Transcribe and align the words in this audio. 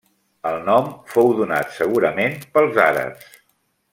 El 0.51 0.55
nom 0.69 0.87
fou 1.11 1.29
donat 1.41 1.77
segurament 1.77 2.35
pels 2.57 2.83
àrabs. 2.89 3.39